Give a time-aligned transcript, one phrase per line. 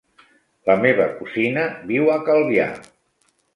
[0.69, 2.69] La meva cosina viu a Calvià.